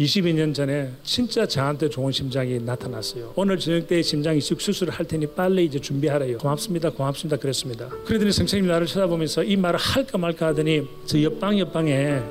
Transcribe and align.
22년 0.00 0.54
전에 0.54 0.92
진짜 1.02 1.44
저한테 1.44 1.88
좋은 1.88 2.12
심장이 2.12 2.56
나타났어요. 2.60 3.32
오늘 3.34 3.58
저녁 3.58 3.88
때 3.88 4.00
심장 4.00 4.36
이식 4.36 4.60
수술을 4.60 4.92
할 4.92 5.04
테니 5.04 5.26
빨리 5.26 5.64
이제 5.64 5.80
준비하래요. 5.80 6.38
고맙습니다. 6.38 6.90
고맙습니다. 6.90 7.36
그랬습니다. 7.36 7.88
그러더니 8.04 8.30
선생님이 8.30 8.72
나를 8.72 8.86
쳐다보면서 8.86 9.42
이 9.42 9.56
말을 9.56 9.76
할까 9.76 10.16
말까 10.16 10.46
하더니 10.46 10.86
저 11.04 11.20
옆방 11.20 11.58
옆방에 11.58 12.22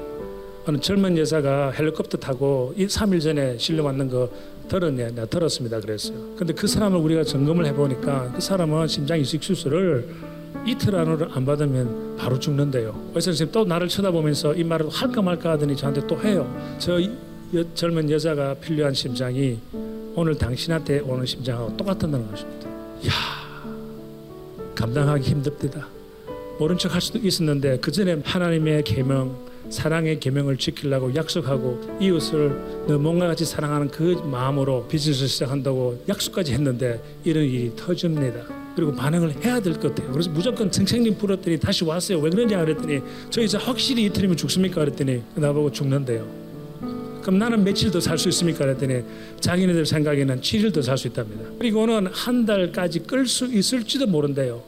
어느 0.66 0.78
젊은 0.78 1.18
여자가 1.18 1.72
헬리콥터 1.72 2.20
타고 2.20 2.74
3일 2.78 3.22
전에 3.22 3.58
실려 3.58 3.84
왔는 3.84 4.10
거 4.10 4.30
들었냐? 4.70 5.10
내가 5.10 5.26
들었습니다. 5.26 5.82
그랬어요. 5.82 6.36
근데 6.38 6.54
그 6.54 6.68
사람을 6.68 6.98
우리가 6.98 7.26
점검을 7.26 7.66
해보니까 7.66 8.32
그 8.32 8.40
사람은 8.40 8.88
심장 8.88 9.20
이식 9.20 9.44
수술을 9.44 10.08
이틀 10.66 10.96
안으로 10.96 11.34
안 11.34 11.46
받으면 11.46 12.16
바로 12.16 12.40
죽는데요. 12.40 13.12
의사 13.14 13.26
선생님 13.26 13.52
또 13.52 13.66
나를 13.66 13.90
쳐다보면서 13.90 14.56
이 14.56 14.64
말을 14.64 14.88
할까 14.88 15.22
말까 15.22 15.52
하더니 15.52 15.76
저한테 15.76 16.08
또 16.08 16.18
해요. 16.22 16.50
저 16.80 16.98
여, 17.54 17.74
젊은 17.74 18.10
여자가 18.10 18.56
필요한 18.56 18.94
심장이 18.94 19.58
오늘 20.16 20.38
당신한테 20.38 21.00
오는 21.00 21.26
심장하고 21.26 21.78
똑같다는 21.78 22.30
것입니다. 22.30 22.68
야 23.08 23.12
감당하기 24.76 25.30
힘듭니다. 25.30 25.88
모른 26.60 26.78
척 26.78 26.94
할 26.94 27.02
수도 27.02 27.20
있었는데 27.20 27.78
그 27.80 27.92
전에 27.92 28.20
하나님의 28.24 28.84
계명, 28.84 29.38
사랑의 29.70 30.20
계명을 30.20 30.58
지키려고 30.58 31.14
약속하고 31.14 31.98
이웃을 32.02 32.86
너 32.88 32.98
뭔가 32.98 33.28
같이 33.28 33.46
사랑하는 33.46 33.90
그 33.90 34.22
마음으로 34.26 34.88
비즈니스 34.88 35.28
시작한다고 35.28 36.04
약속까지 36.10 36.54
했는데 36.54 37.02
이런 37.24 37.44
일이 37.44 37.72
터집니다. 37.76 38.42
그리고 38.76 38.94
반응을 38.94 39.44
해야 39.44 39.60
될 39.60 39.74
것 39.74 39.94
같아요. 39.96 40.12
그래서 40.12 40.30
무조건 40.30 40.72
선생님 40.72 41.18
불렀더니 41.18 41.60
다시 41.60 41.84
왔어요. 41.84 42.20
왜 42.20 42.30
그러냐 42.30 42.60
그랬더니 42.64 43.02
저 43.30 43.42
이제 43.42 43.58
확실히 43.58 44.06
이틀이면 44.06 44.38
죽습니까? 44.38 44.82
그랬더니 44.82 45.22
나보고 45.36 45.72
죽는데요. 45.72 46.47
그럼 47.28 47.40
나는 47.40 47.62
며칠 47.66 47.92
더 47.92 48.00
살 48.00 48.18
수 48.18 48.30
있습니까? 48.30 48.60
그랬더니 48.60 49.04
자기네들 49.42 49.86
생각에는 49.86 50.40
7일 50.40 50.74
더 50.74 50.82
살 50.82 50.98
수 50.98 51.08
있답니다. 51.10 51.44
그리고는 51.60 52.08
한 52.08 52.46
달까지 52.46 53.02
끌 53.02 53.28
수 53.28 53.48
있을지도 53.54 54.08
모른대요. 54.08 54.64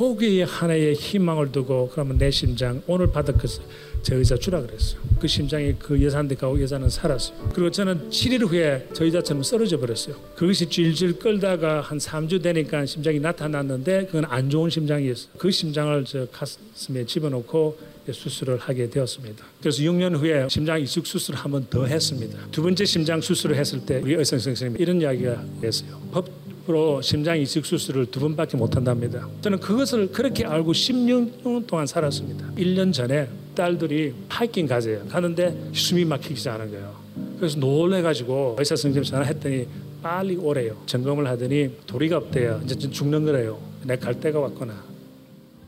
거기에 0.00 0.42
하나의 0.42 0.92
희망을 0.92 1.52
두고 1.52 1.88
그러면 1.90 2.18
내 2.18 2.30
심장 2.30 2.82
오늘 2.86 3.10
받았겠어. 3.10 3.62
저 4.02 4.14
의자 4.14 4.36
주라 4.36 4.60
그랬어요. 4.60 5.00
그 5.18 5.26
심장이 5.26 5.74
그 5.78 6.00
여자한테 6.04 6.34
가고 6.34 6.60
여자는 6.60 6.90
살았어요. 6.90 7.48
그리고 7.54 7.70
저는 7.70 8.10
7일 8.10 8.46
후에 8.46 8.88
저 8.92 9.06
의자처럼 9.06 9.42
쓰러져 9.42 9.78
버렸어요. 9.80 10.14
그것이 10.34 10.68
질질 10.68 11.18
끌다가 11.18 11.80
한 11.80 11.96
3주 11.96 12.42
되니까 12.42 12.84
심장이 12.84 13.18
나타났는데 13.18 14.04
그건 14.06 14.26
안 14.26 14.50
좋은 14.50 14.68
심장이었어요. 14.68 15.30
그 15.38 15.50
심장을 15.50 16.04
저 16.04 16.26
가슴에 16.26 17.06
집어넣고 17.06 17.78
수술을 18.12 18.58
하게 18.58 18.90
되었습니다. 18.90 19.44
그래서 19.60 19.82
6년 19.82 20.14
후에 20.14 20.46
심장 20.50 20.78
이식 20.78 21.06
수술을 21.06 21.40
한 21.40 21.50
번 21.50 21.66
더 21.70 21.86
했습니다. 21.86 22.38
두 22.52 22.62
번째 22.62 22.84
심장 22.84 23.22
수술을 23.22 23.56
했을 23.56 23.80
때 23.86 24.00
우리 24.04 24.14
의사 24.14 24.38
선생님이 24.38 24.78
이런 24.78 25.00
이야기가 25.00 25.42
했어요. 25.64 25.98
법 26.12 26.28
으로 26.68 27.00
심장 27.00 27.38
이식 27.38 27.64
수술을 27.64 28.06
두 28.06 28.18
번밖에 28.18 28.56
못 28.56 28.74
한답니다. 28.74 29.28
저는 29.40 29.60
그것을 29.60 30.10
그렇게 30.10 30.44
알고 30.44 30.72
10년 30.72 31.66
동안 31.68 31.86
살았습니다. 31.86 32.54
1년 32.56 32.92
전에 32.92 33.28
딸들이 33.54 34.12
하이킹 34.28 34.66
가세요. 34.66 35.04
가는데 35.08 35.56
숨이 35.72 36.04
막히기 36.04 36.34
시작하는 36.34 36.68
거예요. 36.72 36.92
그래서 37.38 37.58
놀래가지고 37.60 38.56
의사 38.58 38.74
선생님 38.74 39.04
전화했더니 39.04 39.66
빨리 40.02 40.34
오래요. 40.36 40.76
점검을 40.86 41.28
하더니 41.28 41.70
도리가 41.86 42.16
없대요. 42.16 42.60
이제 42.64 42.74
죽는 42.90 43.24
거래요. 43.24 43.60
내 43.84 43.96
갈 43.96 44.18
때가 44.18 44.40
왔구나. 44.40 44.74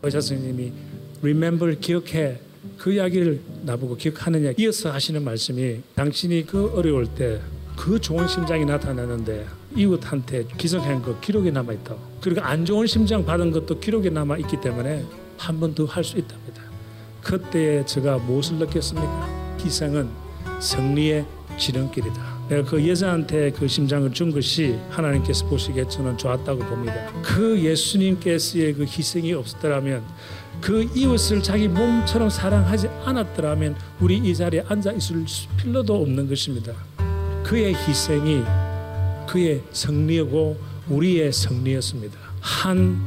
의사 0.02 0.20
선생님이 0.20 0.72
remember 1.22 1.78
기억해 1.78 2.38
그 2.76 2.92
이야기를 2.92 3.40
나보고 3.62 3.96
기억하느냐 3.96 4.52
이어서 4.58 4.90
하시는 4.90 5.22
말씀이 5.22 5.76
당신이 5.94 6.44
그 6.46 6.72
어려울 6.74 7.06
때 7.06 7.40
그 7.78 8.00
좋은 8.00 8.26
심장이 8.26 8.64
나타나는데 8.64 9.46
이웃한테 9.76 10.46
기성한 10.58 11.00
거 11.02 11.18
기록에 11.20 11.50
남아 11.50 11.72
있다. 11.74 11.94
그리고 12.20 12.40
안 12.40 12.64
좋은 12.64 12.86
심장 12.86 13.24
받은 13.24 13.52
것도 13.52 13.78
기록에 13.78 14.10
남아 14.10 14.38
있기 14.38 14.60
때문에 14.60 15.04
한 15.38 15.60
번 15.60 15.72
더 15.74 15.86
할 15.86 16.02
수 16.02 16.18
있답니다. 16.18 16.60
그때 17.22 17.84
제가 17.86 18.18
무엇을 18.18 18.56
느꼈습니까? 18.56 19.56
희생은 19.64 20.08
승리의 20.60 21.24
지름길이다. 21.56 22.38
내가 22.48 22.68
그 22.68 22.88
여자한테 22.88 23.52
그 23.52 23.68
심장을 23.68 24.10
준 24.12 24.32
것이 24.32 24.76
하나님께서 24.90 25.46
보시기에 25.46 25.86
저는 25.88 26.18
좋았다고 26.18 26.58
봅니다. 26.64 26.94
그 27.22 27.60
예수님께서의 27.60 28.74
그 28.74 28.82
희생이 28.84 29.32
없었더라면 29.34 30.02
그 30.60 30.82
이웃을 30.94 31.42
자기 31.42 31.68
몸처럼 31.68 32.28
사랑하지 32.30 32.88
않았더라면 33.04 33.76
우리 34.00 34.16
이 34.18 34.34
자리에 34.34 34.64
앉아 34.66 34.92
있을 34.92 35.24
필요도 35.58 35.94
없는 36.02 36.28
것입니다. 36.28 36.72
그의 37.48 37.74
희생이 37.74 38.44
그의 39.26 39.64
승리고 39.72 40.58
우리의 40.90 41.32
승리였습니다. 41.32 42.18
한 42.42 43.00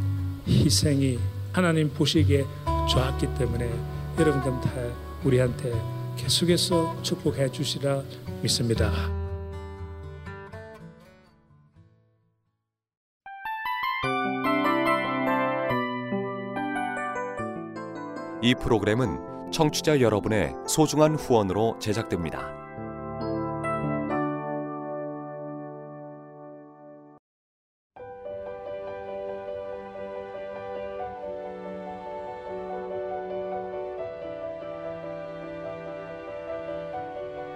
희생이 0.48 1.20
하나님 1.54 1.94
보시기에 1.94 2.44
좋았기 2.90 3.36
때문에 3.38 3.72
여러분들 4.18 4.94
우리한테 5.24 5.72
계속해서 6.18 7.04
축복해 7.04 7.52
주시라 7.52 8.02
믿습니다. 8.42 8.92
이 18.42 18.56
프로그램은 18.56 19.52
청취자 19.52 20.02
여러분의 20.02 20.56
소중한 20.68 21.14
후원으로 21.14 21.78
제작됩니다. 21.80 22.61